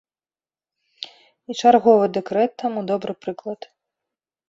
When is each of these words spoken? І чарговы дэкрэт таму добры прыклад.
І 1.51 1.57
чарговы 1.61 2.05
дэкрэт 2.17 2.51
таму 2.65 2.79
добры 2.91 3.13
прыклад. 3.27 3.73